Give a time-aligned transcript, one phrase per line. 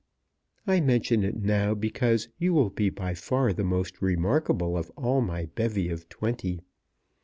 [0.65, 5.21] I mention it now, because you will be by far the most remarkable of all
[5.21, 6.61] my bevy of twenty.